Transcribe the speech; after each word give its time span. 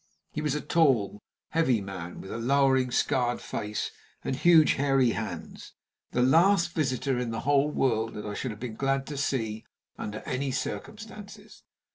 He 0.31 0.41
was 0.41 0.55
a 0.55 0.61
tall, 0.61 1.19
heavy 1.49 1.79
man, 1.79 2.21
with 2.21 2.31
a 2.31 2.39
lowering, 2.39 2.89
scarred 2.89 3.39
face, 3.39 3.91
and 4.23 4.35
huge 4.35 4.73
hairy 4.73 5.11
hands 5.11 5.73
the 6.09 6.23
last 6.23 6.71
visitor 6.71 7.19
in 7.19 7.29
the 7.29 7.41
whole 7.41 7.69
world 7.69 8.15
that 8.15 8.25
I 8.25 8.33
should 8.33 8.49
have 8.49 8.59
been 8.59 8.73
glad 8.77 9.05
to 9.05 9.15
see 9.15 9.63
under 9.99 10.23
any 10.25 10.49
circumstances. 10.49 11.61